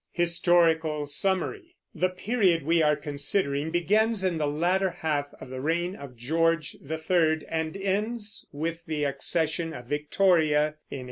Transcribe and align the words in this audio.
HISTORICAL 0.13 1.05
SUMMARY. 1.05 1.75
The 1.93 2.09
period 2.09 2.63
we 2.65 2.81
are 2.81 2.95
considering 2.95 3.69
begins 3.69 4.23
in 4.23 4.39
the 4.39 4.47
latter 4.47 4.89
half 4.89 5.27
of 5.39 5.51
the 5.51 5.61
reign 5.61 5.95
of 5.95 6.15
George 6.17 6.75
III 6.83 7.45
and 7.47 7.77
ends 7.77 8.43
with 8.51 8.83
the 8.87 9.03
accession 9.03 9.73
of 9.73 9.85
Victoria 9.85 10.59
in 10.59 10.97
1837. 10.97 10.99